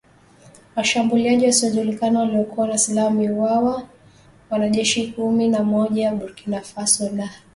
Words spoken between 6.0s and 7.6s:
wa Burkina Faso na kuwajeruhi wengine wanane.